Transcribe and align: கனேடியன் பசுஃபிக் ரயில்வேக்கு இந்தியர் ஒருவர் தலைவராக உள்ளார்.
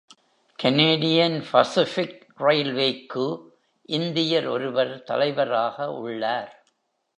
கனேடியன் 0.63 1.43
பசுஃபிக் 1.51 2.21
ரயில்வேக்கு 2.39 3.25
இந்தியர் 3.81 4.47
ஒருவர் 4.47 5.03
தலைவராக 5.03 5.91
உள்ளார். 5.91 6.65